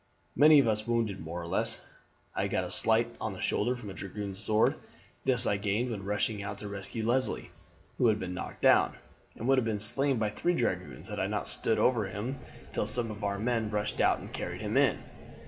[0.35, 1.79] "Many of us were wounded more or less.
[2.33, 4.73] I had got a slice on the shoulder from a dragoon's sword.
[5.25, 7.51] This I gained when rushing out to rescue Leslie,
[7.99, 8.95] who had been knocked down,
[9.35, 12.37] and would have been slain by three dragoons had I not stood over him
[12.73, 15.03] till some of our men rushed out and carried him in.